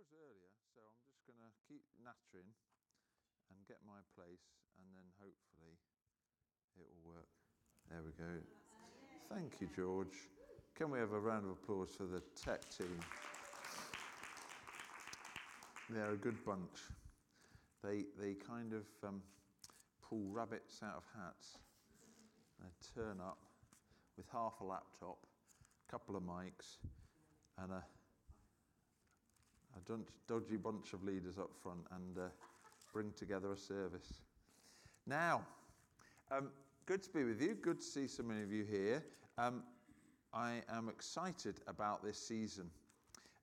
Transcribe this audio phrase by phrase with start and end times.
[0.00, 2.48] was earlier, so I'm just going to keep nattering
[3.52, 4.48] and get my place,
[4.80, 5.76] and then hopefully
[6.80, 7.28] it will work.
[7.92, 8.40] There we go.
[9.28, 10.16] Thank you, George.
[10.72, 12.96] Can we have a round of applause for the tech team?
[15.90, 16.80] They're a good bunch.
[17.84, 19.20] They, they kind of um,
[20.00, 21.58] pull rabbits out of hats.
[22.56, 23.38] They turn up
[24.16, 26.80] with half a laptop, a couple of mics,
[27.58, 27.84] and a,
[29.76, 32.28] a dodgy bunch of leaders up front and uh,
[32.92, 34.20] bring together a service.
[35.06, 35.42] Now,
[36.30, 36.48] um,
[36.86, 37.54] good to be with you.
[37.54, 39.04] Good to see so many of you here.
[39.38, 39.62] Um,
[40.32, 42.70] I am excited about this season.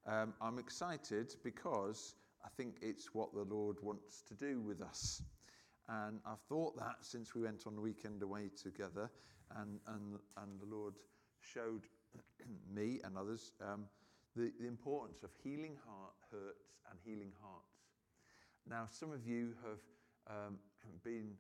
[0.05, 5.21] Um, I'm excited because I think it's what the Lord wants to do with us.
[5.89, 9.09] And I've thought that since we went on the weekend away together,
[9.55, 10.93] and, and, and the Lord
[11.41, 11.87] showed
[12.73, 13.85] me and others um,
[14.37, 17.73] the, the importance of healing heart, hurts and healing hearts.
[18.69, 19.81] Now, some of you have
[20.29, 20.57] um,
[21.03, 21.33] been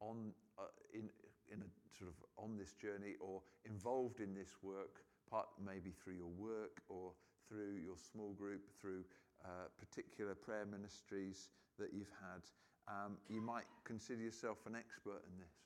[0.00, 1.10] on uh, in,
[1.50, 6.14] in a sort of on this journey or involved in this work, part maybe through
[6.14, 7.10] your work or
[7.48, 9.02] through your small group, through
[9.44, 12.42] uh, particular prayer ministries that you've had.
[12.86, 15.56] Um, you might consider yourself an expert in this.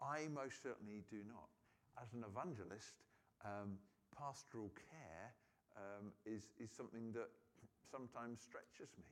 [0.00, 1.50] I most certainly do not.
[2.00, 3.04] As an evangelist,
[3.44, 3.76] um,
[4.16, 5.29] pastoral care
[5.76, 7.30] um, is, is something that
[7.90, 9.10] sometimes stretches me.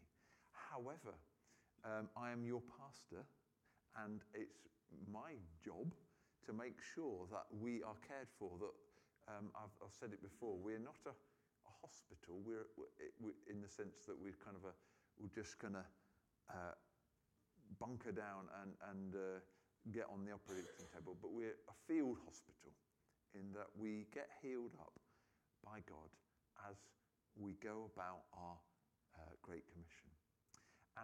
[0.52, 1.14] However,
[1.84, 3.22] um, I am your pastor,
[4.04, 4.68] and it's
[5.10, 5.94] my job
[6.47, 8.50] to make sure that we are cared for.
[8.58, 8.74] That
[9.28, 12.41] um, I've, I've, said it before, we're not a, a hospital.
[12.42, 12.66] We're,
[13.20, 14.74] we're, in the sense that we're kind of a,
[15.20, 15.86] we're just going to
[16.50, 16.74] uh,
[17.78, 19.38] bunker down and, and uh,
[19.92, 22.72] get on the operating table, but we're a field hospital
[23.36, 24.97] in that we get healed up
[25.64, 26.08] by God
[26.66, 26.76] as
[27.36, 28.56] we go about our
[29.14, 30.10] uh, Great Commission.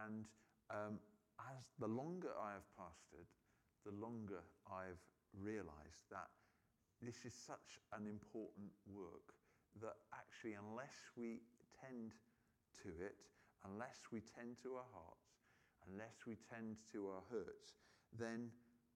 [0.05, 0.27] And
[0.71, 0.99] um,
[1.39, 3.31] as the longer I have pastored,
[3.87, 5.03] the longer I've
[5.35, 6.31] realized that
[7.03, 9.35] this is such an important work
[9.83, 11.43] that actually, unless we
[11.83, 12.15] tend
[12.83, 13.19] to it,
[13.67, 15.35] unless we tend to our hearts,
[15.91, 17.75] unless we tend to our hurts,
[18.17, 18.49] then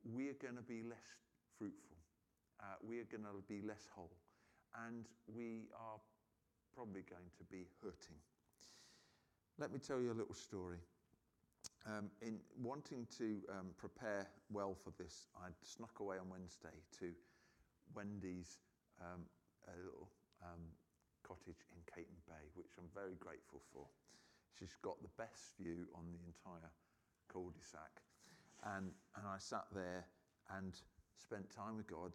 [0.04, 1.18] we're going to be less
[1.58, 1.98] fruitful.
[2.60, 4.14] Uh, we are going to be less whole.
[4.86, 5.98] And we are
[6.78, 8.15] probably going to be hurting.
[9.59, 10.78] Let me tell you a little story.
[11.83, 17.11] Um, in wanting to um, prepare well for this, I snuck away on Wednesday to
[17.99, 18.62] Wendy's
[19.03, 19.27] um,
[19.75, 20.06] little
[20.39, 20.71] um,
[21.27, 23.83] cottage in Cayton Bay, which I'm very grateful for.
[24.55, 26.71] She's got the best view on the entire
[27.27, 28.06] cul-de-sac.
[28.78, 30.06] And, and I sat there
[30.55, 30.78] and
[31.19, 32.15] spent time with God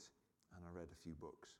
[0.55, 1.51] and I read a few books.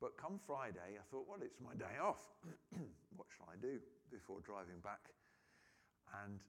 [0.00, 2.28] But come Friday, I thought, well, it's my day off.
[3.16, 3.80] what shall I do
[4.12, 5.00] before driving back?
[6.24, 6.40] And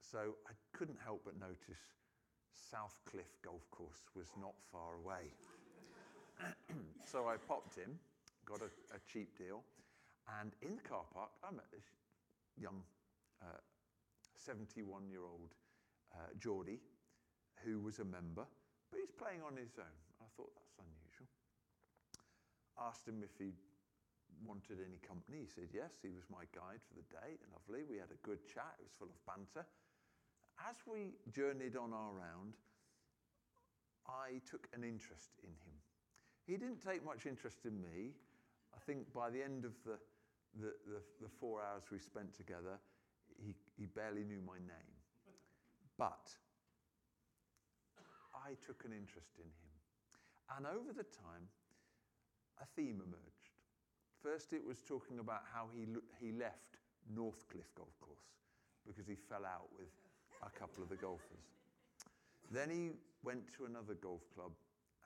[0.00, 1.82] so I couldn't help but notice
[2.52, 5.30] South Cliff Golf Course was not far away.
[7.04, 7.94] so I popped in,
[8.44, 9.62] got a, a, cheap deal,
[10.40, 11.86] and in the car park, I met this
[12.58, 12.82] young
[14.34, 15.54] 71 uh, year old
[16.14, 16.80] uh, Geordie
[17.64, 18.44] who was a member,
[18.90, 19.98] but he's playing on his own.
[20.20, 21.05] I thought that's unusual.
[22.76, 23.52] Asked him if he
[24.44, 25.44] wanted any company.
[25.44, 25.96] He said yes.
[26.02, 27.40] He was my guide for the day.
[27.48, 27.84] Lovely.
[27.88, 28.76] We had a good chat.
[28.78, 29.64] It was full of banter.
[30.68, 32.56] As we journeyed on our round,
[34.08, 35.76] I took an interest in him.
[36.46, 38.14] He didn't take much interest in me.
[38.74, 39.98] I think by the end of the,
[40.60, 42.78] the, the, the four hours we spent together,
[43.42, 44.94] he, he barely knew my name.
[45.98, 46.30] But
[48.34, 49.72] I took an interest in him.
[50.56, 51.50] And over the time,
[52.60, 53.52] a theme emerged.
[54.22, 55.86] First, it was talking about how he,
[56.20, 56.78] he left
[57.14, 58.26] Northcliffe Golf Course
[58.86, 59.92] because he fell out with
[60.42, 61.46] a couple of the golfers.
[62.50, 62.90] Then he
[63.24, 64.52] went to another golf club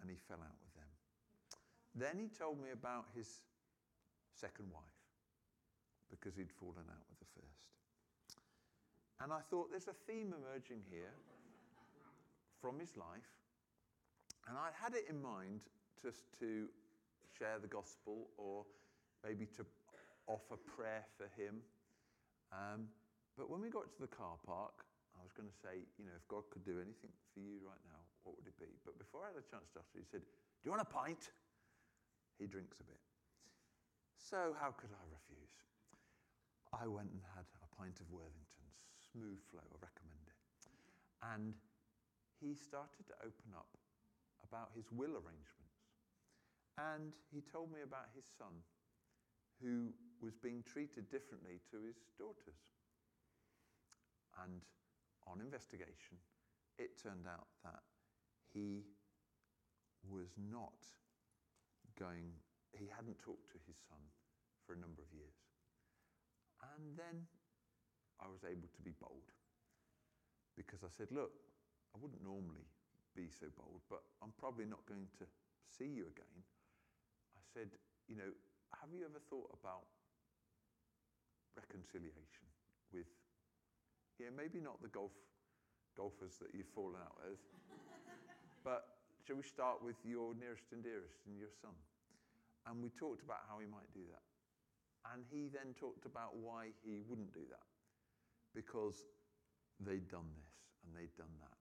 [0.00, 0.91] and he fell out with them.
[1.94, 3.41] Then he told me about his
[4.32, 5.00] second wife
[6.11, 7.70] because he'd fallen out with the first.
[9.23, 11.12] And I thought there's a theme emerging here
[12.61, 13.31] from his life.
[14.49, 15.62] And I had it in mind
[16.02, 16.69] just to
[17.40, 18.69] share the gospel or
[19.25, 19.64] maybe to
[20.28, 21.64] offer prayer for him.
[22.52, 22.92] Um,
[23.40, 24.84] but when we got to the car park,
[25.16, 27.81] I was going to say, you know, if God could do anything for you right
[27.88, 28.69] now, what would it be?
[28.84, 31.32] But before I had a chance to ask, he said, Do you want a pint?
[32.37, 33.00] He drinks a bit.
[34.16, 35.56] So how could I refuse?
[36.72, 38.76] I went and had a pint of Worthington's,
[39.12, 40.40] smooth flow, I recommend it.
[41.20, 41.52] And
[42.38, 43.69] he started to open up
[44.46, 45.60] about his will arrangements.
[46.81, 48.65] And he told me about his son
[49.61, 49.93] who
[50.25, 52.73] was being treated differently to his daughters.
[54.41, 54.65] And
[55.29, 56.17] on investigation,
[56.81, 57.85] it turned out that
[58.49, 58.88] he
[60.09, 60.81] was not
[62.00, 62.32] going,
[62.73, 64.00] he hadn't talked to his son
[64.65, 65.37] for a number of years.
[66.65, 67.29] And then
[68.17, 69.29] I was able to be bold
[70.56, 71.37] because I said, Look,
[71.93, 72.69] I wouldn't normally
[73.17, 75.25] be so bold, but I'm probably not going to
[75.69, 76.41] see you again.
[77.55, 77.70] Said,
[78.08, 78.31] You know,
[78.79, 79.87] have you ever thought about
[81.58, 82.47] reconciliation
[82.94, 83.11] with,
[84.19, 85.12] yeah, maybe not the golf
[85.99, 87.43] golfers that you've fallen out with,
[88.64, 91.75] but shall we start with your nearest and dearest and your son?
[92.70, 94.25] And we talked about how he might do that.
[95.12, 97.67] And he then talked about why he wouldn't do that
[98.55, 99.05] because
[99.81, 100.52] they'd done this
[100.85, 101.60] and they'd done that.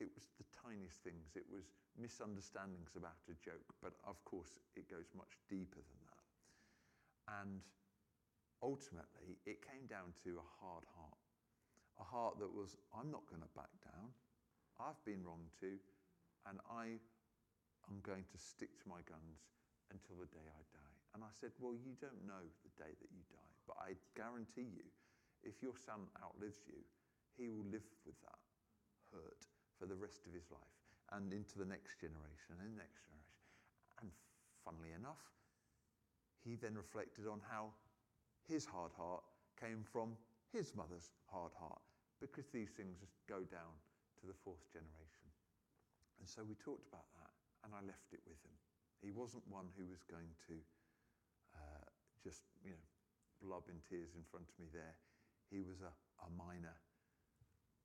[0.00, 1.36] It was the tiniest things.
[1.36, 1.68] It was
[2.00, 6.24] misunderstandings about a joke, but of course, it goes much deeper than that.
[7.44, 7.60] And
[8.64, 11.20] ultimately, it came down to a hard heart.
[12.00, 14.08] A heart that was, I'm not going to back down.
[14.80, 15.76] I've been wrong too,
[16.48, 16.96] and I
[17.92, 19.44] am going to stick to my guns
[19.92, 20.96] until the day I die.
[21.12, 24.72] And I said, Well, you don't know the day that you die, but I guarantee
[24.72, 24.88] you,
[25.44, 26.80] if your son outlives you,
[27.36, 28.40] he will live with that
[29.12, 29.49] hurt
[29.80, 30.76] for the rest of his life
[31.16, 33.48] and into the next generation and the next generation.
[34.04, 34.08] And
[34.60, 35.24] funnily enough,
[36.44, 37.72] he then reflected on how
[38.44, 39.24] his hard heart
[39.56, 40.12] came from
[40.52, 41.80] his mother's hard heart
[42.20, 43.72] because these things just go down
[44.20, 45.26] to the fourth generation.
[46.20, 47.32] And so we talked about that
[47.64, 48.52] and I left it with him.
[49.00, 50.56] He wasn't one who was going to
[51.56, 51.88] uh,
[52.20, 52.86] just, you know,
[53.40, 54.92] blub in tears in front of me there.
[55.48, 56.76] He was a, a miner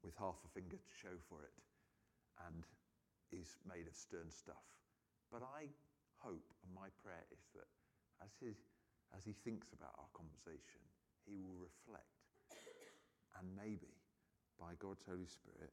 [0.03, 1.55] with half a finger to show for it
[2.47, 2.67] and
[3.31, 4.65] is made of stern stuff.
[5.31, 5.71] But I
[6.19, 7.69] hope and my prayer is that
[8.23, 8.55] as he,
[9.15, 10.81] as he thinks about our conversation,
[11.25, 12.15] he will reflect
[13.39, 13.91] and maybe
[14.59, 15.71] by God's Holy Spirit,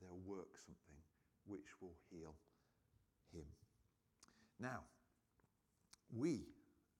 [0.00, 1.02] they'll work something
[1.46, 2.34] which will heal
[3.32, 3.46] him.
[4.60, 4.86] Now,
[6.14, 6.46] we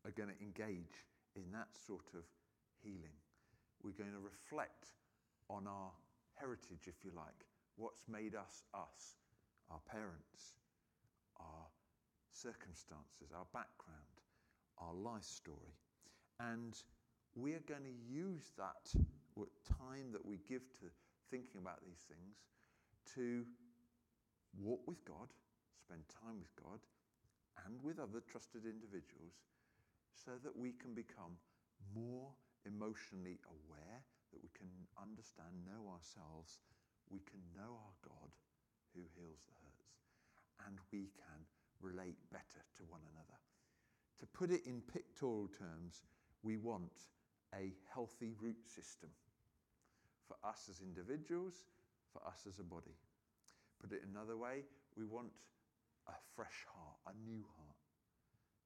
[0.05, 1.06] are going to engage
[1.37, 2.25] in that sort of
[2.82, 3.14] healing.
[3.82, 4.90] We're going to reflect
[5.49, 5.90] on our
[6.35, 7.46] heritage, if you like,
[7.79, 9.17] what's made us us,
[9.71, 10.59] our parents,
[11.39, 11.67] our
[12.33, 14.19] circumstances, our background,
[14.79, 15.79] our life story.
[16.41, 16.75] And
[17.35, 18.91] we are going to use that
[19.67, 20.91] time that we give to
[21.31, 22.43] thinking about these things
[23.15, 23.47] to
[24.59, 25.31] walk with God,
[25.79, 26.83] spend time with God,
[27.67, 29.39] and with other trusted individuals
[30.15, 31.39] so that we can become
[31.95, 32.35] more
[32.67, 34.03] emotionally aware
[34.33, 36.59] that we can understand, know ourselves,
[37.11, 38.31] we can know our God
[38.95, 39.99] who heals the hurts,
[40.67, 41.41] and we can
[41.81, 43.38] relate better to one another.
[44.21, 46.03] To put it in pictorial terms,
[46.43, 47.09] we want
[47.55, 49.11] a healthy root system
[50.27, 51.55] for us as individuals,
[52.12, 52.97] for us as a body.
[53.81, 54.65] Put it another way,
[54.97, 55.31] we want
[56.09, 57.77] a fresh heart, a new heart.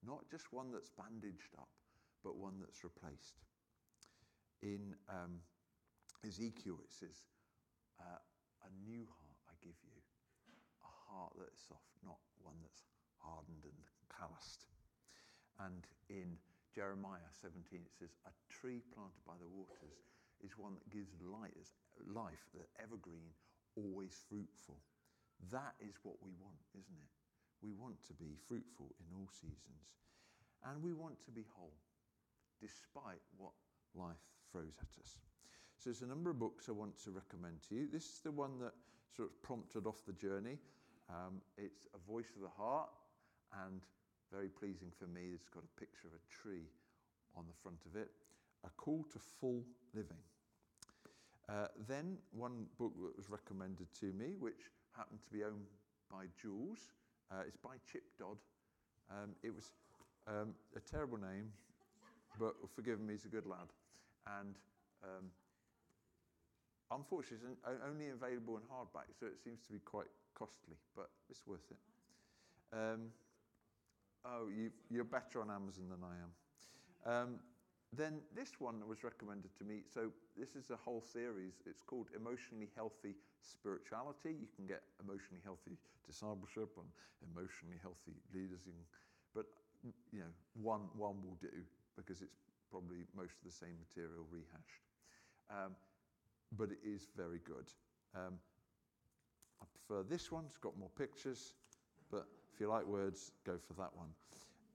[0.04, 1.68] Not just one that's bandaged up,
[2.24, 3.38] but one that's replaced.
[4.62, 5.38] In um,
[6.26, 7.22] Ezekiel, it says,
[8.00, 8.18] uh,
[8.66, 9.98] A new heart I give you,
[10.82, 12.86] a heart that is soft, not one that's
[13.18, 14.66] hardened and calloused.
[15.58, 16.38] And in
[16.74, 20.02] Jeremiah 17, it says, A tree planted by the waters
[20.40, 21.54] is one that gives light,
[22.08, 23.30] life, the evergreen,
[23.76, 24.78] always fruitful.
[25.50, 27.12] That is what we want, isn't it?
[27.62, 29.86] We want to be fruitful in all seasons.
[30.66, 31.78] And we want to be whole,
[32.60, 33.54] despite what
[33.94, 35.18] life throws at us.
[35.82, 37.88] So there's a number of books I want to recommend to you.
[37.90, 38.70] This is the one that
[39.10, 40.58] sort of prompted off the journey.
[41.10, 42.88] Um, it's A Voice of the Heart,
[43.66, 43.80] and
[44.30, 46.70] very pleasing for me, it's got a picture of a tree
[47.34, 48.12] on the front of it.
[48.64, 50.22] A Call to Full Living.
[51.48, 55.66] Uh, then, one book that was recommended to me, which happened to be owned
[56.12, 56.92] by Jules,
[57.32, 58.38] uh, it's by Chip Dodd.
[59.10, 59.72] Um, it was
[60.28, 61.50] um, a terrible name,
[62.38, 63.66] but forgive me, he's a good lad.
[64.38, 64.54] And
[65.02, 65.26] um,
[66.94, 71.46] Unfortunately, it's only available in hardback, so it seems to be quite costly, but it's
[71.46, 71.78] worth it.
[72.72, 73.08] Um,
[74.24, 76.32] oh, you, are better on Amazon than I am.
[77.04, 77.30] Um,
[77.92, 79.84] then this one was recommended to me.
[79.84, 81.60] So this is a whole series.
[81.66, 84.32] It's called Emotionally Healthy Spirituality.
[84.32, 86.88] You can get emotionally healthy discipleship and
[87.20, 88.64] emotionally healthy leaders.
[88.64, 88.72] In,
[89.34, 89.44] but
[90.12, 91.52] you know, one one will do
[91.96, 94.88] because it's probably most of the same material rehashed.
[95.52, 95.76] Um,
[96.56, 97.66] but it is very good.
[98.14, 98.34] Um,
[99.60, 101.54] I prefer this one, it's got more pictures,
[102.10, 104.08] but If you like words, go for that one.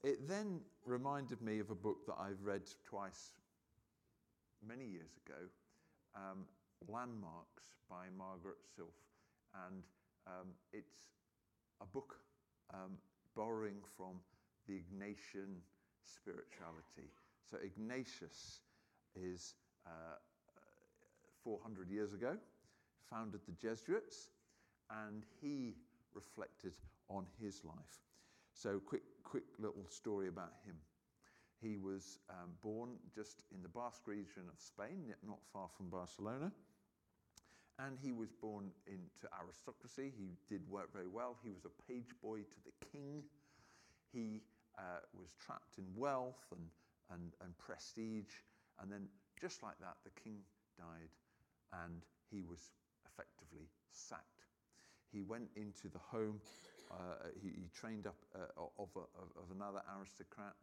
[0.04, 3.32] It then reminded me of a book that I've read twice
[4.68, 5.38] many years ago
[6.16, 6.46] um,
[6.88, 8.96] Landmarks by Margaret Silf.
[9.68, 9.84] And
[10.26, 10.98] um, it's
[11.82, 12.16] a book
[12.74, 12.98] um,
[13.36, 14.20] borrowing from
[14.68, 15.62] the Ignatian
[16.04, 17.12] spirituality.
[17.50, 18.62] So, Ignatius
[19.16, 19.54] is
[19.86, 20.18] uh,
[21.48, 22.36] 400 years ago,
[23.10, 24.28] founded the Jesuits,
[25.06, 25.76] and he
[26.14, 26.74] reflected
[27.10, 28.04] on his life.
[28.52, 30.76] So, quick, quick little story about him.
[31.62, 36.52] He was um, born just in the Basque region of Spain, not far from Barcelona.
[37.80, 40.12] And he was born into aristocracy.
[40.18, 41.38] He did work very well.
[41.44, 43.24] He was a page boy to the king.
[44.12, 44.42] He
[44.78, 46.68] uh, was trapped in wealth and,
[47.10, 48.44] and, and prestige.
[48.82, 49.08] And then,
[49.40, 50.40] just like that, the king
[50.78, 51.10] died
[51.84, 52.72] and he was
[53.06, 54.46] effectively sacked.
[55.12, 56.42] He went into the home,
[56.92, 59.06] uh, he, he, trained up uh, of, a,
[59.40, 60.54] of, another aristocrat,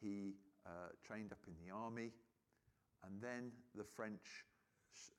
[0.00, 0.34] he
[0.66, 2.12] uh, trained up in the army,
[3.04, 4.44] and then the French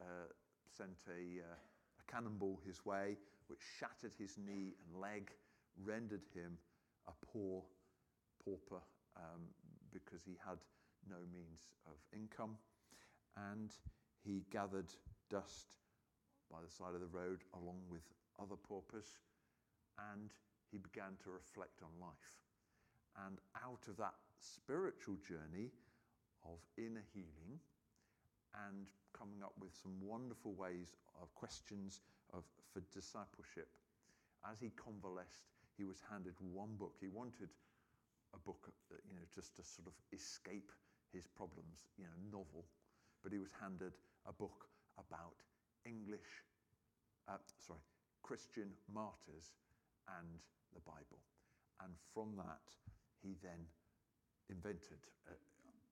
[0.01, 0.29] uh,
[0.77, 1.55] sent a, uh,
[1.99, 5.31] a cannonball his way, which shattered his knee and leg,
[5.83, 6.57] rendered him
[7.07, 7.63] a poor
[8.43, 8.81] pauper
[9.17, 9.41] um,
[9.91, 10.57] because he had
[11.09, 12.57] no means of income.
[13.37, 13.71] And
[14.23, 14.91] he gathered
[15.29, 15.73] dust
[16.51, 18.03] by the side of the road along with
[18.39, 19.17] other paupers,
[20.11, 20.31] and
[20.71, 22.35] he began to reflect on life.
[23.25, 25.71] And out of that spiritual journey
[26.43, 27.57] of inner healing
[28.67, 32.01] and coming up with some wonderful ways of questions
[32.33, 33.71] of, for discipleship,
[34.43, 36.95] as he convalesced, he was handed one book.
[36.99, 37.49] He wanted
[38.33, 40.71] a book, uh, you know, just to sort of escape
[41.11, 42.67] his problems, you know, novel.
[43.23, 43.95] But he was handed
[44.27, 44.67] a book
[44.97, 45.35] about
[45.85, 46.43] English,
[47.27, 47.79] uh, sorry,
[48.23, 49.53] Christian martyrs
[50.19, 50.27] and
[50.73, 51.19] the Bible.
[51.83, 52.63] And from that,
[53.21, 53.65] he then
[54.49, 55.33] invented, uh,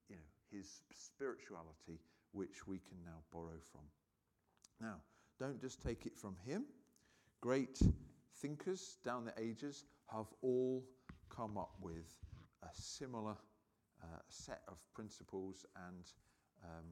[0.10, 2.00] you know, his spirituality,
[2.32, 3.82] which we can now borrow from.
[4.80, 4.96] Now,
[5.40, 6.66] don't just take it from him.
[7.42, 7.80] Great
[8.38, 10.84] thinkers down the ages have all
[11.30, 12.16] come up with
[12.64, 13.36] a similar
[14.02, 16.06] uh, set of principles and
[16.64, 16.86] um,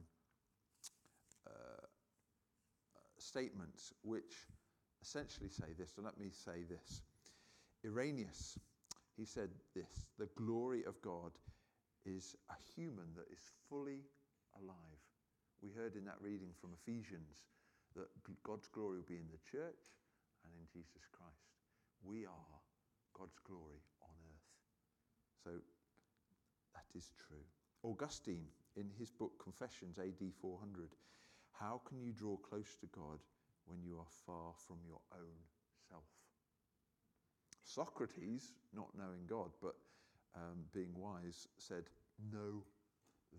[1.46, 1.86] uh,
[3.22, 4.46] statements which
[5.02, 5.92] essentially say this.
[5.94, 7.02] So let me say this.
[7.84, 8.58] Irenaeus,
[9.16, 11.32] he said this the glory of God
[12.04, 14.02] is a human that is fully
[14.58, 15.02] alive.
[15.62, 17.46] We heard in that reading from Ephesians
[17.94, 18.08] that
[18.42, 19.94] God's glory will be in the church
[20.44, 21.54] and in Jesus Christ.
[22.02, 22.54] We are
[23.16, 24.48] God's glory on earth.
[25.44, 25.50] So
[26.74, 27.46] that is true.
[27.84, 30.88] Augustine, in his book Confessions, AD 400,
[31.58, 33.18] how can you draw close to God
[33.66, 35.38] when you are far from your own
[35.88, 36.04] self?
[37.64, 39.76] Socrates, not knowing God, but
[40.34, 41.84] um, being wise, said,
[42.32, 42.64] Know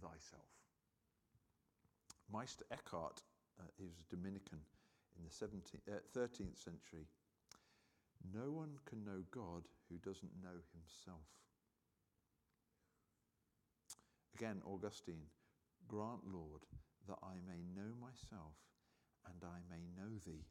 [0.02, 0.50] thyself.
[2.32, 3.22] Meister Eckhart,
[3.60, 4.60] uh, he was a Dominican
[5.18, 7.06] in the 17th, uh, 13th century.
[8.34, 11.28] No one can know God who doesn't know himself.
[14.36, 15.28] Again, Augustine,
[15.88, 16.62] grant, Lord,
[17.08, 18.56] that I may know myself
[19.26, 20.46] and I may know thee.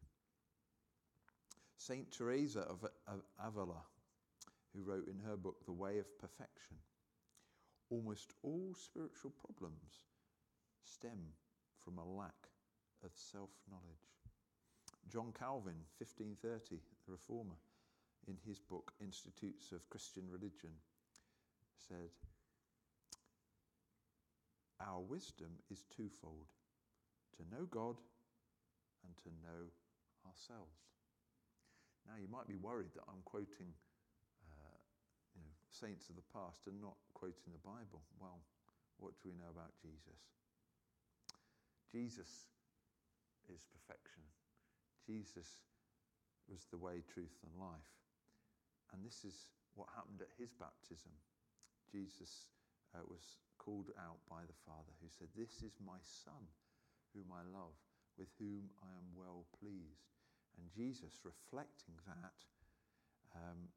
[1.76, 2.87] Saint Teresa of
[3.38, 3.82] Avila,
[4.73, 6.76] who wrote in her book The Way of Perfection,
[7.90, 10.04] almost all spiritual problems
[10.85, 11.35] stem
[11.85, 12.49] from a lack
[13.04, 14.12] of self knowledge.
[15.11, 17.59] John Calvin, 1530, the reformer,
[18.28, 20.71] in his book Institutes of Christian Religion,
[21.88, 22.11] said,
[24.83, 26.51] our wisdom is twofold
[27.39, 27.97] to know God
[29.07, 29.71] and to know
[30.27, 30.79] ourselves.
[32.07, 33.71] Now, you might be worried that I'm quoting
[34.43, 34.79] uh,
[35.35, 38.03] you know, saints of the past and not quoting the Bible.
[38.19, 38.43] Well,
[38.99, 40.19] what do we know about Jesus?
[41.91, 42.51] Jesus
[43.51, 44.23] is perfection.
[45.07, 45.62] Jesus
[46.49, 47.93] was the way, truth, and life.
[48.93, 51.12] And this is what happened at his baptism.
[51.91, 52.51] Jesus
[52.95, 56.42] uh, was called out by the Father, who said, This is my Son,
[57.14, 57.78] whom I love,
[58.19, 60.11] with whom I am well pleased.
[60.59, 62.38] And Jesus, reflecting that,
[63.35, 63.71] um,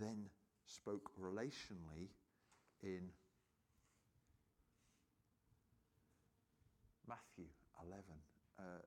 [0.00, 0.26] then
[0.66, 2.08] spoke relationally
[2.82, 3.12] in
[7.06, 7.46] Matthew
[7.84, 8.00] 11.
[8.58, 8.80] Uh,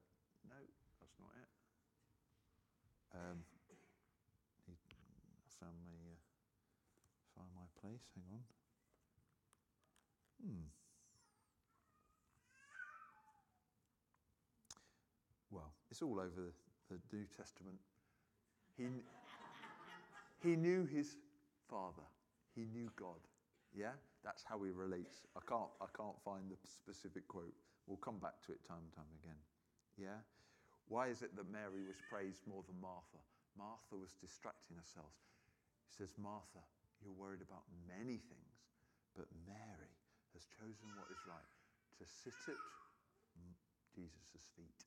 [0.50, 0.60] no,
[1.00, 1.50] that's not it.
[3.14, 3.38] Um,
[4.68, 6.18] I found my, uh,
[7.38, 8.04] found my place.
[8.16, 8.44] Hang on.
[10.42, 10.70] Hmm.
[15.50, 16.54] Well, it's all over
[16.94, 17.82] the New Testament.
[18.78, 18.86] He,
[20.46, 21.18] he knew his
[21.66, 22.06] Father.
[22.54, 23.18] He knew God.
[23.74, 23.98] Yeah?
[24.22, 25.26] That's how he relates.
[25.34, 27.58] I can't, I can't find the specific quote.
[27.90, 29.42] We'll come back to it time and time again.
[29.98, 30.22] Yeah?
[30.86, 33.18] Why is it that Mary was praised more than Martha?
[33.58, 35.18] Martha was distracting herself.
[35.90, 36.62] He says, Martha,
[37.02, 38.54] you're worried about many things,
[39.18, 39.98] but Mary
[40.38, 41.50] has chosen what is right
[41.98, 42.62] to sit at
[43.98, 44.78] Jesus' feet.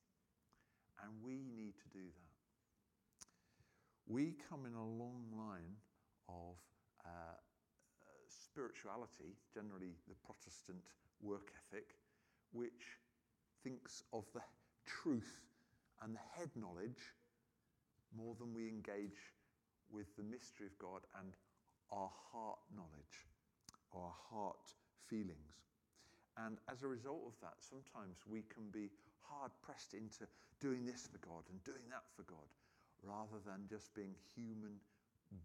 [1.02, 2.30] And we need to do that.
[4.06, 5.76] We come in a long line
[6.28, 6.56] of
[7.04, 7.38] uh,
[8.26, 10.82] spirituality, generally the Protestant
[11.22, 11.94] work ethic,
[12.52, 12.98] which
[13.62, 14.42] thinks of the
[14.86, 15.40] truth
[16.02, 17.14] and the head knowledge
[18.16, 19.34] more than we engage
[19.92, 21.34] with the mystery of God and
[21.92, 23.26] our heart knowledge,
[23.92, 24.74] our heart
[25.06, 25.66] feelings.
[26.36, 28.90] And as a result of that, sometimes we can be
[29.30, 30.26] hard pressed into
[30.60, 32.50] doing this for God and doing that for God,
[33.02, 34.76] rather than just being human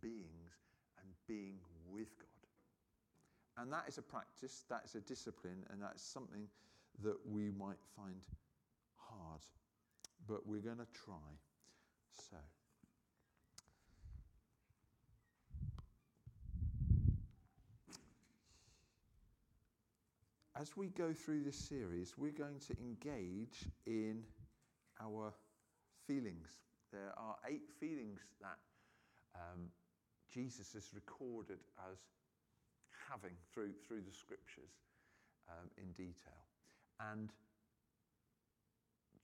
[0.01, 0.51] beings
[0.99, 3.61] and being with God.
[3.61, 6.47] And that is a practice, that is a discipline, and that's something
[7.03, 8.21] that we might find
[8.97, 9.41] hard.
[10.27, 11.15] But we're going to try.
[12.29, 12.37] So.
[20.57, 24.23] As we go through this series, we're going to engage in
[25.01, 25.33] our
[26.07, 26.47] feelings.
[26.93, 28.55] There are eight feelings that
[29.35, 29.67] um,
[30.31, 31.59] Jesus has recorded
[31.91, 31.99] as
[33.11, 34.71] having through, through the scriptures
[35.49, 36.47] um, in detail.
[37.01, 37.33] And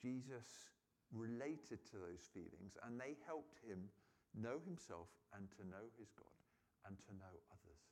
[0.02, 0.68] Jesus
[1.14, 3.88] related to those feelings and they helped him
[4.36, 6.44] know himself and to know his God
[6.88, 7.84] and to know others.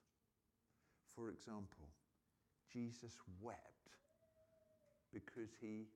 [1.15, 1.87] For example,
[2.71, 3.97] Jesus wept
[5.13, 5.87] because he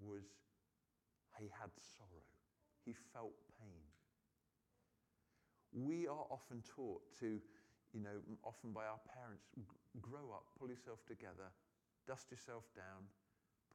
[0.00, 0.24] was
[1.38, 2.24] he had sorrow.
[2.84, 3.84] He felt pain.
[5.72, 7.40] We are often taught to
[7.96, 9.48] you know, often by our parents,
[10.04, 11.48] grow up, pull yourself together,
[12.06, 13.08] dust yourself down,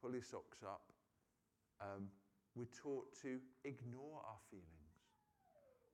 [0.00, 0.86] pull your socks up.
[1.82, 2.06] Um,
[2.54, 4.94] we're taught to ignore our feelings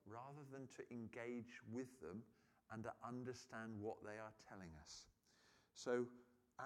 [0.05, 2.21] rather than to engage with them
[2.69, 5.09] and to understand what they are telling us.
[5.79, 6.07] So,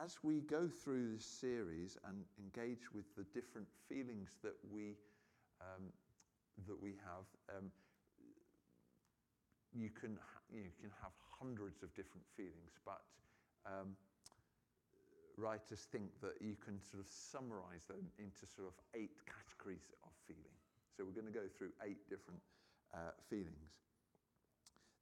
[0.02, 4.96] as we go through this series and engage with the different feelings that we
[5.60, 5.92] um,
[6.66, 7.68] that we have, um,
[9.76, 10.16] you can
[10.48, 13.04] you can have hundreds of different feelings, but
[13.68, 13.92] um,
[15.36, 20.12] writers think that you can sort of summarize them into sort of eight categories of
[20.24, 20.56] feeling.
[20.96, 22.40] So we're going to go through eight different
[22.96, 23.76] uh, feelings.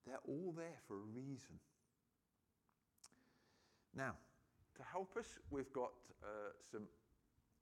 [0.02, 1.62] They're all there for a reason.
[3.94, 4.14] Now,
[4.76, 5.90] to help us, we've got
[6.22, 6.82] uh, some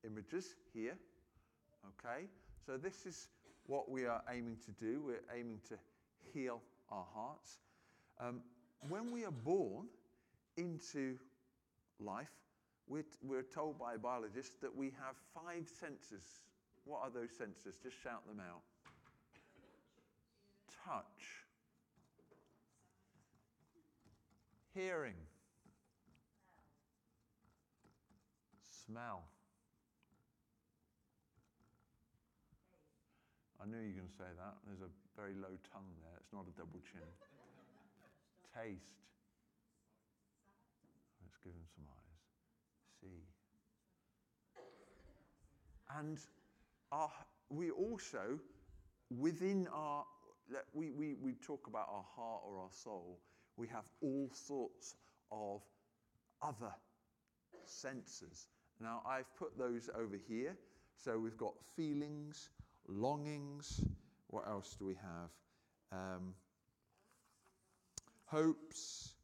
[0.04, 0.96] images here.
[1.84, 2.26] Okay,
[2.66, 3.28] so this is
[3.66, 5.00] what we are aiming to do.
[5.04, 5.76] We're aiming to
[6.32, 6.60] heal
[6.90, 7.58] our hearts.
[8.20, 8.40] Um,
[8.88, 9.86] when we are born
[10.56, 11.16] into
[12.00, 12.28] life,
[12.88, 16.24] we're, we're told by biologists that we have five senses.
[16.84, 17.76] What are those senses?
[17.82, 18.62] Just shout them out.
[20.86, 21.44] Touch,
[24.74, 25.14] hearing,
[28.88, 29.24] smell.
[33.61, 34.55] I knew you were going to say that.
[34.66, 36.16] There's a very low tongue there.
[36.20, 37.05] It's not a double chin
[38.55, 38.96] taste.
[41.20, 42.22] Let's give him some eyes.
[43.03, 43.22] See.
[45.98, 46.18] And
[46.92, 47.11] our,
[47.51, 48.38] we also,
[49.11, 50.05] within our,
[50.72, 53.18] we, we, we talk about our heart or our soul,
[53.57, 54.94] we have all sorts
[55.31, 55.61] of
[56.40, 56.72] other
[57.64, 58.46] senses.
[58.80, 60.56] Now, I've put those over here.
[61.04, 62.50] So we've got feelings,
[62.86, 63.80] longings.
[64.28, 65.30] What else do we have?
[65.92, 66.34] Um,
[68.26, 69.14] hopes,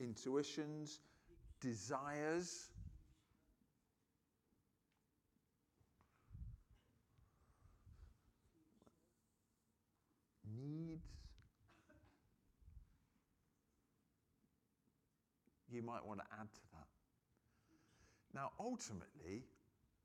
[0.00, 0.98] intuitions,
[1.60, 2.68] desires.
[10.56, 11.02] Needs.
[15.70, 16.63] You might want to add to.
[18.34, 19.44] Now, ultimately,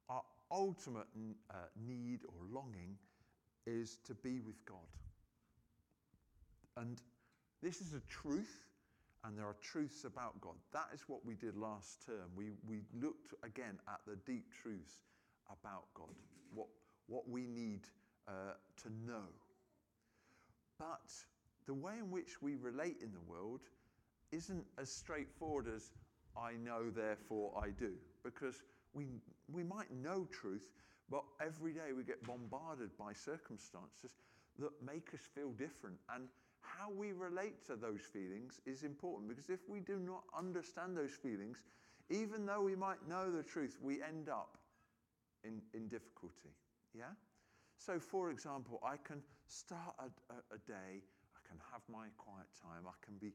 [0.10, 1.08] our ultimate
[1.50, 1.54] uh,
[1.88, 2.96] need or longing
[3.66, 4.78] is to be with God.
[6.78, 7.02] And
[7.62, 8.66] this is a truth,
[9.24, 10.56] and there are truths about God.
[10.72, 12.30] That is what we did last term.
[12.36, 15.02] We, we looked again at the deep truths
[15.52, 16.16] about God,
[16.54, 16.68] what,
[17.08, 17.82] what we need
[18.28, 19.26] uh, to know.
[20.78, 21.12] But
[21.66, 23.62] the way in which we relate in the world
[24.32, 25.92] isn't as straightforward as
[26.40, 27.94] I know, therefore I do.
[28.24, 29.06] Because we,
[29.52, 30.72] we might know truth,
[31.10, 34.16] but every day we get bombarded by circumstances
[34.60, 35.98] that make us feel different.
[36.14, 36.28] And
[36.62, 41.12] how we relate to those feelings is important because if we do not understand those
[41.14, 41.64] feelings,
[42.10, 44.58] even though we might know the truth, we end up
[45.44, 46.54] in, in difficulty.
[46.94, 47.14] Yeah?
[47.78, 51.02] So, for example, I can start a, a, a day,
[51.34, 53.32] I can have my quiet time, I can be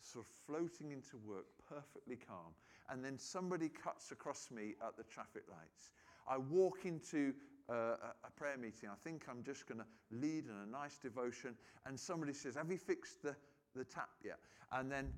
[0.00, 2.54] sort of floating into work perfectly calm,
[2.90, 5.90] and then somebody cuts across me at the traffic lights.
[6.28, 7.32] I walk into
[7.68, 8.88] uh, a prayer meeting.
[8.90, 11.54] I think I'm just going to lead in a nice devotion,
[11.86, 13.34] and somebody says, Have you fixed the,
[13.74, 14.38] the tap yet?
[14.72, 15.12] And then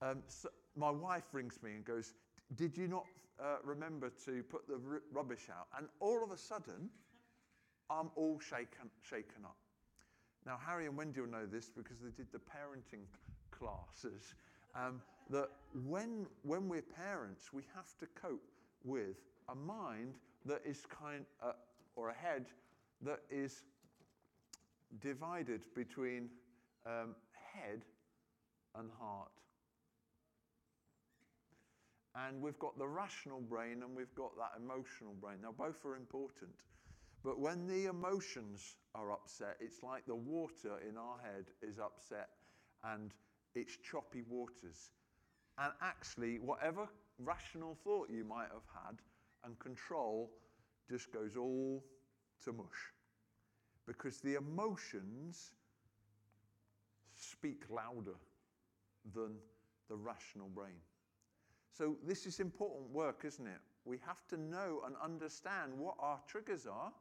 [0.00, 2.14] um, so my wife rings me and goes,
[2.56, 3.06] Did you not
[3.40, 5.68] uh, remember to put the r- rubbish out?
[5.78, 6.90] And all of a sudden,
[7.90, 9.56] I'm all shaken, shaken up.
[10.44, 13.04] Now, Harry and Wendy will know this because they did the parenting
[13.62, 14.34] classes.
[14.74, 15.48] Um, that
[15.86, 18.50] when, when we're parents, we have to cope
[18.84, 19.16] with
[19.48, 21.52] a mind that is kind, uh,
[21.94, 22.46] or a head
[23.02, 23.62] that is
[25.00, 26.28] divided between
[26.86, 27.14] um,
[27.54, 27.82] head
[28.76, 29.30] and heart.
[32.14, 35.38] And we've got the rational brain and we've got that emotional brain.
[35.42, 36.50] Now, both are important.
[37.24, 42.28] But when the emotions are upset, it's like the water in our head is upset
[42.84, 43.12] and
[43.54, 44.90] it's choppy waters.
[45.58, 46.88] And actually, whatever
[47.18, 48.96] rational thought you might have had
[49.44, 50.30] and control
[50.88, 51.84] just goes all
[52.44, 52.92] to mush.
[53.86, 55.52] Because the emotions
[57.14, 58.16] speak louder
[59.14, 59.32] than
[59.88, 60.80] the rational brain.
[61.70, 63.60] So, this is important work, isn't it?
[63.84, 66.92] We have to know and understand what our triggers are,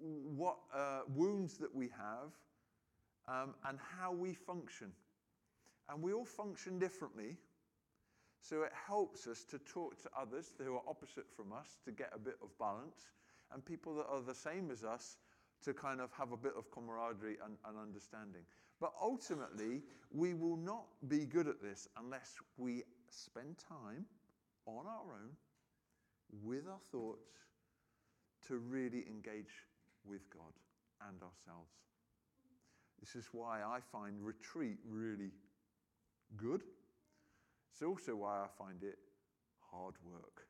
[0.00, 2.30] what uh, wounds that we have,
[3.30, 4.90] um, and how we function.
[5.88, 7.36] And we all function differently.
[8.40, 12.10] So it helps us to talk to others who are opposite from us to get
[12.14, 13.12] a bit of balance,
[13.52, 15.18] and people that are the same as us
[15.62, 18.42] to kind of have a bit of camaraderie and, and understanding.
[18.80, 24.06] But ultimately, we will not be good at this unless we spend time
[24.66, 25.30] on our own
[26.42, 27.28] with our thoughts
[28.46, 29.66] to really engage
[30.06, 30.52] with God
[31.06, 31.72] and ourselves.
[33.00, 35.30] This is why I find retreat really
[36.36, 36.62] good.
[37.72, 38.98] It's also why I find it
[39.70, 40.46] hard work.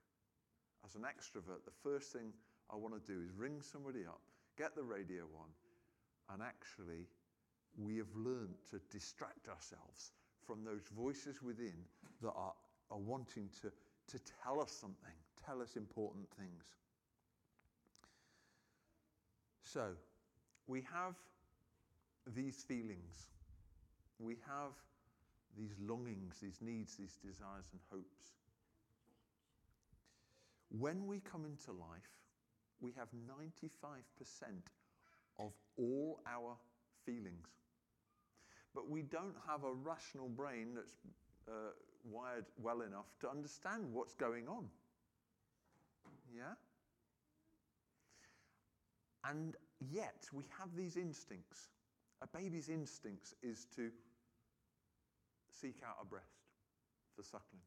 [0.85, 2.33] As an extrovert, the first thing
[2.73, 4.21] I want to do is ring somebody up,
[4.59, 5.49] get the radio on,
[6.33, 7.07] and actually,
[7.77, 10.13] we have learned to distract ourselves
[10.45, 11.75] from those voices within
[12.23, 12.55] that are,
[12.91, 13.71] are wanting to,
[14.09, 16.65] to tell us something, tell us important things.
[19.63, 19.91] So,
[20.67, 21.15] we have
[22.35, 23.29] these feelings,
[24.19, 24.73] we have
[25.57, 28.27] these longings, these needs, these desires and hopes.
[30.71, 32.11] When we come into life,
[32.81, 34.03] we have 95%
[35.39, 36.57] of all our
[37.05, 37.49] feelings.
[38.75, 40.93] But we don't have a rational brain that's
[41.49, 41.73] uh,
[42.05, 44.67] wired well enough to understand what's going on.
[46.35, 46.55] Yeah?
[49.29, 49.57] And
[49.93, 51.69] yet, we have these instincts.
[52.23, 53.91] A baby's instincts is to
[55.51, 56.27] seek out a breast
[57.17, 57.63] for suckling.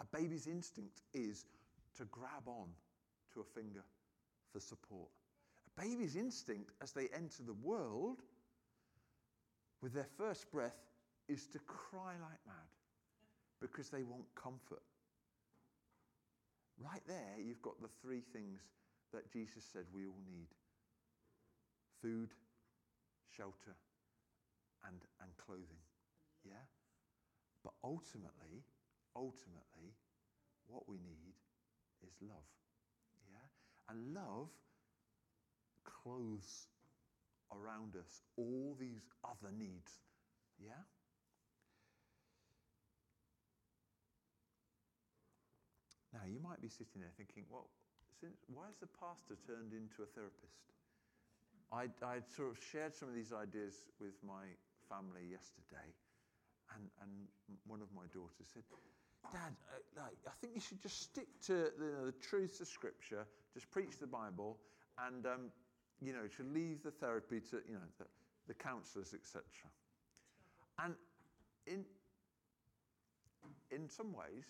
[0.00, 1.46] A baby's instinct is
[1.96, 2.68] to grab on
[3.34, 3.82] to a finger
[4.52, 5.08] for support.
[5.76, 8.22] A baby's instinct as they enter the world
[9.80, 10.78] with their first breath
[11.28, 12.70] is to cry like mad
[13.60, 14.82] because they want comfort.
[16.78, 18.60] Right there, you've got the three things
[19.12, 20.48] that Jesus said we all need
[22.00, 22.30] food,
[23.36, 23.76] shelter,
[24.86, 25.82] and, and clothing.
[26.44, 26.66] Yeah?
[27.62, 28.66] But ultimately,
[29.14, 29.94] ultimately,
[30.66, 31.34] what we need
[32.02, 32.50] is love.
[33.30, 33.46] Yeah?
[33.88, 34.50] And love
[35.84, 36.66] clothes
[37.52, 40.02] around us all these other needs.
[40.58, 40.82] Yeah?
[46.12, 47.70] Now, you might be sitting there thinking, well,
[48.20, 50.60] since, why has the pastor turned into a therapist?
[51.72, 54.44] I, I sort of shared some of these ideas with my
[54.88, 55.88] family yesterday,
[56.76, 57.10] and, and
[57.66, 58.62] one of my daughters said,
[59.32, 63.24] Dad, uh, like, I think you should just stick to the, the truths of Scripture,
[63.54, 64.58] just preach the Bible,
[65.08, 65.48] and um,
[66.02, 68.04] you know, to leave the therapy to you know the,
[68.48, 69.42] the counsellors, etc.
[70.82, 70.94] And
[71.66, 71.84] in
[73.70, 74.44] in some ways,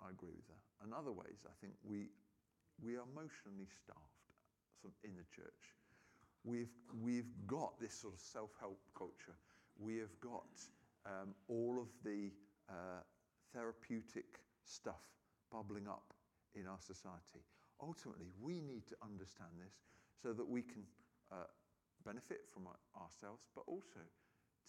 [0.00, 0.86] I agree with that.
[0.86, 2.08] In other ways, I think we
[2.80, 4.22] we are emotionally starved
[5.04, 5.62] in the church.
[6.44, 9.36] We've we've got this sort of self-help culture.
[9.78, 10.50] We have got
[11.06, 12.30] um, all of the
[12.68, 13.02] uh,
[13.54, 15.02] therapeutic stuff
[15.50, 16.14] bubbling up
[16.54, 17.44] in our society.
[17.80, 19.74] Ultimately, we need to understand this
[20.22, 20.82] so that we can
[21.30, 21.50] uh,
[22.04, 24.02] benefit from ourselves, but also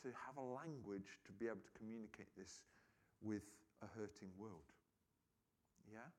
[0.01, 2.63] to have a language to be able to communicate this
[3.21, 3.43] with
[3.81, 4.67] a hurting world.
[5.91, 6.09] Yeah?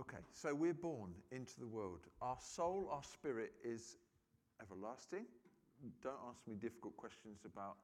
[0.00, 2.06] Okay, so we're born into the world.
[2.22, 3.98] Our soul, our spirit is
[4.62, 5.26] everlasting.
[6.02, 7.76] Don't ask me difficult questions about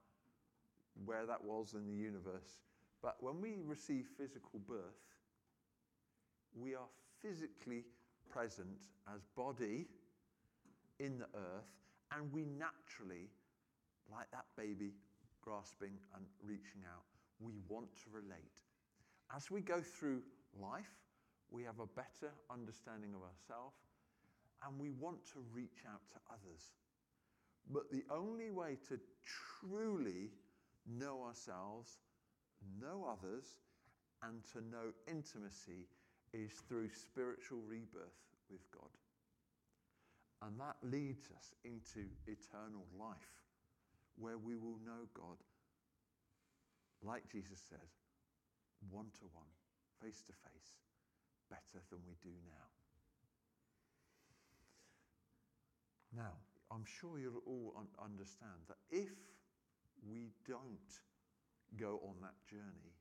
[1.05, 2.63] where that was in the universe.
[3.03, 5.05] But when we receive physical birth,
[6.55, 6.89] we are
[7.21, 7.85] physically
[8.31, 9.85] present as body
[10.99, 11.69] in the earth,
[12.17, 13.29] and we naturally,
[14.11, 14.93] like that baby
[15.43, 17.05] grasping and reaching out,
[17.41, 18.63] we want to relate.
[19.37, 20.23] As we go through
[20.59, 20.95] life,
[21.51, 23.77] we have a better understanding of ourselves
[24.65, 26.73] and we want to reach out to others.
[27.71, 28.99] But the only way to
[29.61, 30.31] truly
[30.87, 31.99] know ourselves,
[32.81, 33.45] know others,
[34.23, 35.87] and to know intimacy
[36.33, 38.91] is through spiritual rebirth with God.
[40.43, 43.45] And that leads us into eternal life,
[44.19, 45.39] where we will know God,
[47.03, 47.91] like Jesus says,
[48.91, 49.51] one to one,
[50.03, 50.71] face to face,
[51.51, 52.69] better than we do now.
[56.23, 56.33] Now,
[56.71, 59.11] I'm sure you'll all un- understand that if
[60.09, 61.01] we don't
[61.79, 62.95] go on that journey,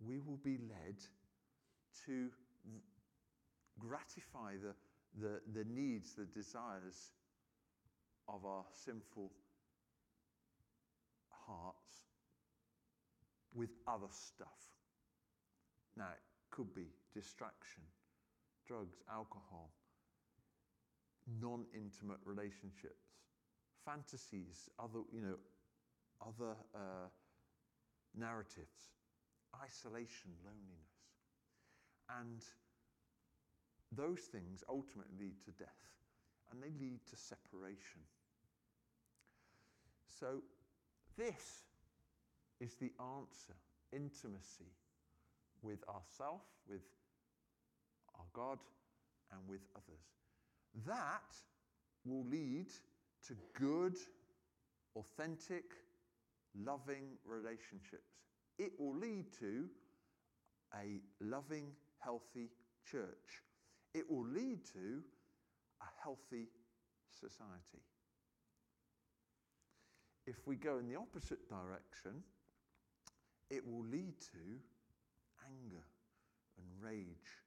[0.00, 0.96] we will be led
[2.06, 2.28] to
[3.78, 4.74] gratify the,
[5.20, 7.12] the, the needs, the desires
[8.28, 9.30] of our sinful
[11.46, 12.06] hearts
[13.54, 14.48] with other stuff.
[15.96, 17.82] Now, it could be distraction,
[18.66, 19.70] drugs, alcohol,
[21.40, 23.06] non intimate relationships,
[23.84, 25.36] fantasies, other, you know,
[26.20, 27.08] other uh,
[28.16, 28.94] narratives,
[29.62, 30.92] isolation, loneliness.
[32.20, 32.42] And
[33.94, 35.82] those things ultimately lead to death
[36.50, 38.00] and they lead to separation.
[40.20, 40.42] So,
[41.16, 41.64] this
[42.60, 43.54] is the answer
[43.92, 44.70] intimacy
[45.62, 46.82] with ourself, with
[48.34, 48.58] God,
[49.32, 50.02] and with others.
[50.86, 51.36] That
[52.04, 52.68] will lead
[53.28, 53.96] to good,
[54.96, 55.64] authentic,
[56.54, 58.12] loving relationships.
[58.58, 59.68] It will lead to
[60.74, 61.68] a loving,
[61.98, 62.50] healthy
[62.90, 63.42] church.
[63.94, 65.02] It will lead to
[65.80, 66.48] a healthy
[67.10, 67.82] society.
[70.26, 72.22] If we go in the opposite direction,
[73.50, 74.38] it will lead to
[75.46, 75.84] anger
[76.56, 77.41] and rage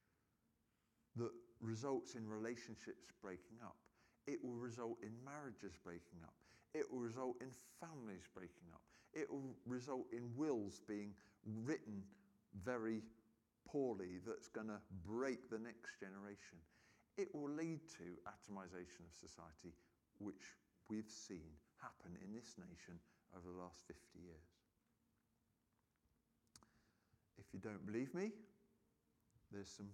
[1.17, 3.75] that results in relationships breaking up.
[4.27, 6.33] It will result in marriages breaking up.
[6.73, 7.47] It will result in
[7.79, 8.81] families breaking up.
[9.13, 11.13] It will result in wills being
[11.63, 12.03] written
[12.63, 13.01] very
[13.67, 16.59] poorly that's going to break the next generation.
[17.17, 19.71] It will lead to atomization of society,
[20.19, 20.57] which
[20.89, 21.47] we've seen
[21.81, 22.99] happen in this nation
[23.35, 24.47] over the last 50 years.
[27.37, 28.31] If you don't believe me,
[29.51, 29.89] there's some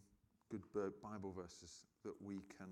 [0.58, 2.68] good Bible verses that we can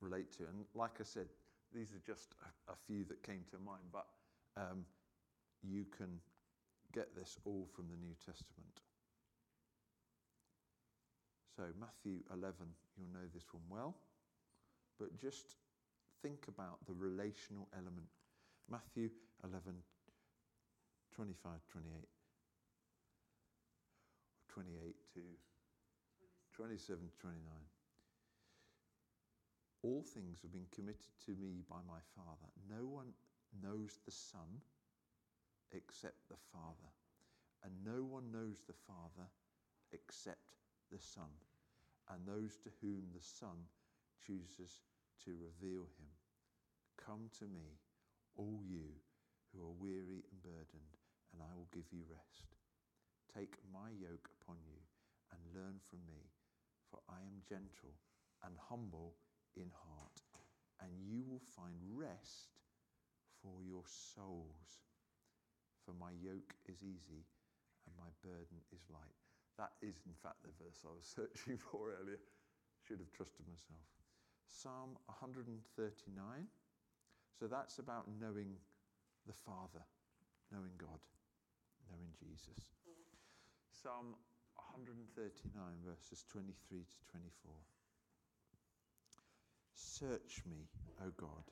[0.00, 0.44] relate to.
[0.44, 1.26] And like I said,
[1.74, 4.06] these are just a, a few that came to mind, but
[4.56, 4.84] um,
[5.62, 6.20] you can
[6.92, 8.80] get this all from the New Testament.
[11.56, 12.54] So, Matthew 11,
[12.98, 13.94] you'll know this one well,
[14.98, 15.56] but just
[16.22, 18.10] think about the relational element.
[18.70, 19.10] Matthew
[19.44, 19.60] 11,
[21.14, 22.08] 25, 28.
[24.54, 25.20] 28 to
[26.54, 27.42] 27 to 29.
[29.82, 32.46] All things have been committed to me by my Father.
[32.70, 33.10] No one
[33.58, 34.62] knows the Son
[35.74, 36.94] except the Father,
[37.66, 39.26] and no one knows the Father
[39.90, 40.54] except
[40.94, 41.34] the Son,
[42.08, 43.66] and those to whom the Son
[44.22, 44.86] chooses
[45.26, 46.10] to reveal him.
[46.94, 47.82] Come to me,
[48.38, 48.94] all you
[49.50, 50.94] who are weary and burdened,
[51.34, 52.46] and I will give you rest.
[53.34, 54.78] Take my yoke upon you
[55.34, 56.30] and learn from me,
[56.94, 57.90] for I am gentle
[58.46, 59.18] and humble
[59.58, 60.22] in heart,
[60.78, 62.54] and you will find rest
[63.42, 64.86] for your souls.
[65.82, 67.26] For my yoke is easy
[67.82, 69.18] and my burden is light.
[69.58, 72.22] That is, in fact, the verse I was searching for earlier.
[72.86, 73.82] Should have trusted myself.
[74.46, 75.58] Psalm 139.
[77.34, 78.54] So that's about knowing
[79.26, 79.82] the Father,
[80.52, 81.02] knowing God,
[81.90, 82.70] knowing Jesus.
[83.72, 84.14] Psalm
[84.56, 85.52] 139,
[85.84, 87.52] verses 23 to 24.
[89.74, 90.68] Search me,
[91.02, 91.44] O God,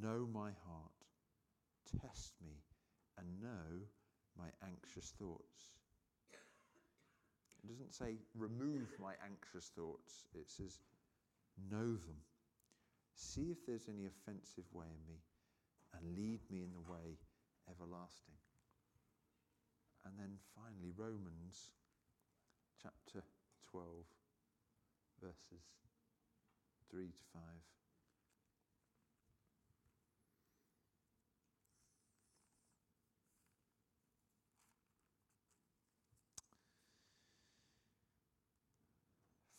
[0.00, 0.98] know my heart,
[2.00, 2.56] test me,
[3.18, 3.86] and know
[4.38, 5.78] my anxious thoughts.
[7.62, 10.78] It doesn't say remove my anxious thoughts, it says
[11.70, 12.18] know them,
[13.14, 15.20] See if there's any offensive way in me,
[15.94, 17.20] and lead me in the way
[17.70, 18.34] everlasting.
[20.04, 21.70] And then finally, Romans
[22.82, 23.22] chapter
[23.70, 23.86] 12,
[25.22, 25.62] verses
[26.90, 27.42] 3 to 5.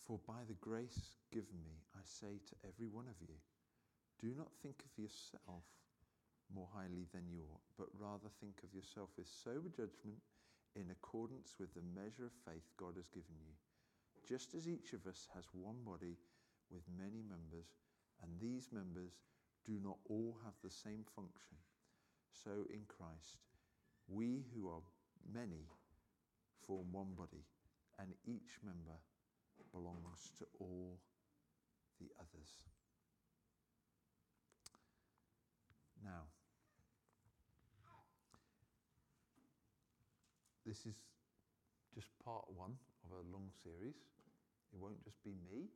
[0.05, 3.35] For by the grace given me, I say to every one of you,
[4.19, 5.63] do not think of yourself
[6.53, 10.19] more highly than you ought, but rather think of yourself with sober judgment
[10.75, 13.53] in accordance with the measure of faith God has given you.
[14.27, 16.17] Just as each of us has one body
[16.71, 17.67] with many members,
[18.21, 19.19] and these members
[19.65, 21.57] do not all have the same function,
[22.31, 23.37] so in Christ,
[24.07, 24.81] we who are
[25.33, 25.67] many
[26.65, 27.45] form one body,
[27.99, 28.97] and each member
[29.71, 30.99] belongs to all
[31.99, 32.49] the others.
[36.03, 36.27] Now,
[40.65, 40.95] this is
[41.93, 43.99] just part one of a long series.
[44.73, 45.69] It won't just be me,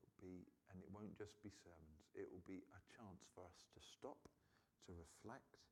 [0.00, 2.10] it'll be, and it won't just be sermons.
[2.16, 4.18] It will be a chance for us to stop,
[4.86, 5.62] to reflect,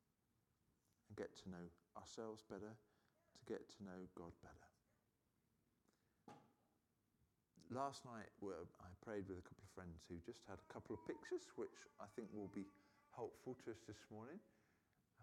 [1.09, 1.65] and get to know
[1.99, 4.73] ourselves better, to get to know God better
[7.73, 11.01] last night I prayed with a couple of friends who just had a couple of
[11.09, 12.69] pictures, which I think will be
[13.17, 14.37] helpful to us this morning.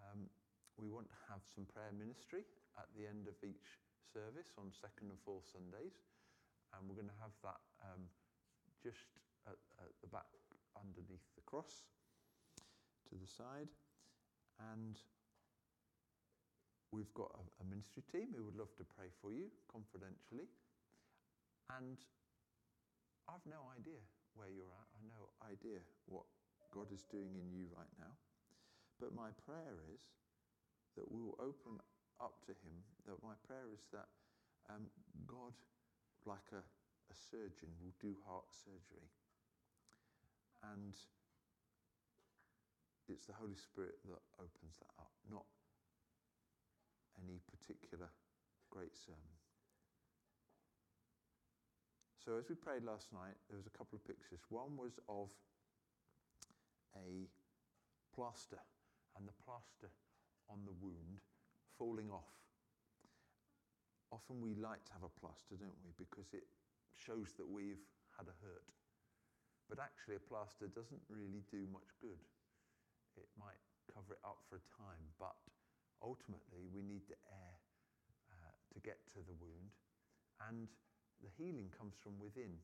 [0.03, 0.27] Um,
[0.75, 2.43] we want to have some prayer ministry
[2.81, 3.77] at the end of each
[4.09, 6.01] service on second and fourth Sundays,
[6.73, 8.09] and we're going to have that um,
[8.81, 10.33] just at, at the back
[10.73, 11.85] underneath the cross
[13.09, 13.69] to the side.
[14.73, 14.97] And
[16.93, 20.49] we've got a, a ministry team who would love to pray for you confidentially.
[21.77, 22.01] And
[23.29, 24.03] I've no idea
[24.35, 24.89] where you're at.
[24.97, 26.27] I no idea what
[26.75, 28.15] God is doing in you right now.
[28.99, 30.03] But my prayer is
[30.97, 31.79] that we will open
[32.21, 32.77] up to Him.
[33.09, 34.09] That my prayer is that
[34.69, 34.87] um,
[35.27, 35.57] God,
[36.29, 39.09] like a, a surgeon, will do heart surgery.
[40.63, 40.95] And
[43.09, 45.49] it's the Holy Spirit that opens that up, not
[47.19, 48.07] any particular
[48.71, 49.35] great sermon.
[52.21, 54.45] So, as we prayed last night, there was a couple of pictures.
[54.53, 55.33] One was of
[56.95, 57.27] a
[58.15, 58.61] plaster
[59.17, 59.89] and the plaster
[60.49, 61.25] on the wound
[61.81, 62.29] falling off.
[64.13, 65.97] Often we like to have a plaster, don't we?
[65.97, 66.45] Because it
[66.93, 67.81] shows that we've
[68.13, 68.69] had a hurt.
[69.73, 72.21] But actually, a plaster doesn't really do much good.
[73.17, 75.33] It might cover it up for a time, but
[76.05, 77.55] ultimately, we need the air
[78.29, 79.73] uh, to get to the wound.
[80.45, 80.69] And
[81.25, 82.61] the healing comes from within.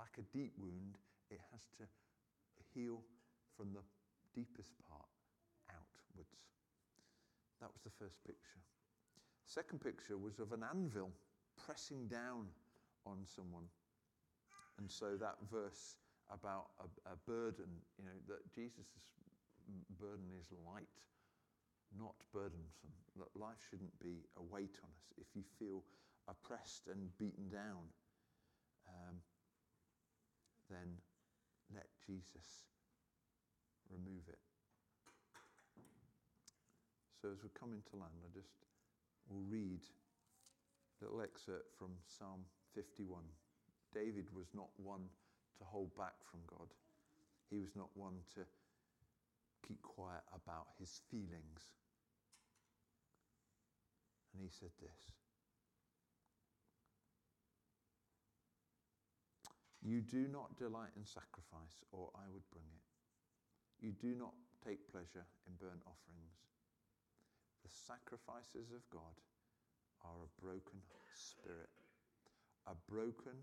[0.00, 0.96] Like a deep wound,
[1.28, 1.84] it has to
[2.72, 3.02] heal
[3.58, 3.84] from the
[4.32, 5.10] deepest part
[5.68, 6.57] outwards.
[7.60, 8.62] That was the first picture.
[9.46, 11.10] Second picture was of an anvil
[11.56, 12.46] pressing down
[13.06, 13.64] on someone.
[14.78, 15.96] And so that verse
[16.30, 19.08] about a, a burden, you know, that Jesus'
[19.98, 20.92] burden is light,
[21.98, 22.92] not burdensome.
[23.16, 25.12] That life shouldn't be a weight on us.
[25.18, 25.82] If you feel
[26.28, 27.88] oppressed and beaten down,
[28.86, 29.16] um,
[30.70, 31.00] then
[31.74, 32.68] let Jesus
[33.90, 34.38] remove it.
[37.20, 38.54] So as we come into land, I just
[39.26, 39.82] will read
[41.02, 43.22] a little excerpt from Psalm 51.
[43.92, 45.10] David was not one
[45.58, 46.70] to hold back from God.
[47.50, 48.46] He was not one to
[49.66, 51.74] keep quiet about his feelings.
[54.32, 55.10] And he said this
[59.82, 62.84] You do not delight in sacrifice, or I would bring it.
[63.80, 66.38] You do not take pleasure in burnt offerings.
[67.62, 69.16] The sacrifices of God
[70.04, 70.80] are a broken
[71.14, 71.70] spirit,
[72.66, 73.34] a broken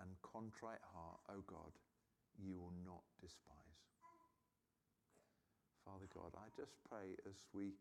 [0.00, 1.72] and contrite heart, O God,
[2.38, 3.80] you will not despise.
[5.84, 7.72] Father God, I just pray as we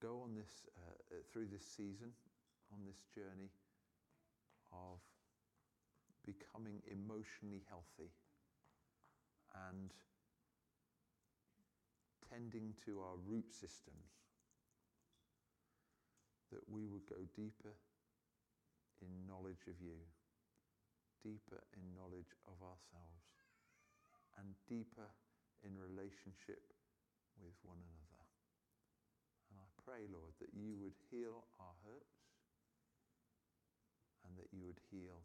[0.00, 2.12] go on this uh, through this season,
[2.72, 3.50] on this journey
[4.72, 4.98] of
[6.26, 8.10] becoming emotionally healthy
[9.70, 9.92] and
[12.30, 14.24] tending to our root systems,
[16.52, 17.74] that we would go deeper
[19.02, 19.98] in knowledge of you,
[21.22, 23.26] deeper in knowledge of ourselves,
[24.38, 25.08] and deeper
[25.64, 26.62] in relationship
[27.40, 28.22] with one another.
[29.50, 32.24] And I pray, Lord, that you would heal our hurts
[34.24, 35.22] and that you would heal.